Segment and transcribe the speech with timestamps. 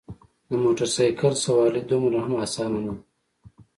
[0.49, 2.93] د موټرسایکل سوارلي دومره هم اسانه نده.